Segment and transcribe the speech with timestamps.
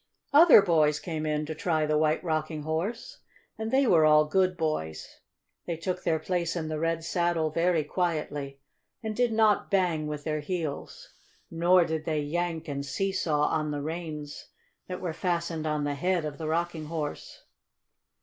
[0.33, 3.19] Other boys came in to try the White Rocking Horse,
[3.55, 5.19] and they were all good boys.
[5.67, 8.57] They took their place in the red saddle very quietly,
[9.03, 11.13] and did not bang with their heels.
[11.51, 14.47] Nor did they yank and seesaw on the reins
[14.87, 17.43] that were fastened on the head of the Rocking Horse.